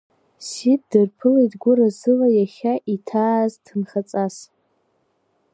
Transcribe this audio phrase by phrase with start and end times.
[0.47, 4.35] Сиҭ дырԥылеит гәыразыла, иахьа иҭааз ҭынхаҵас.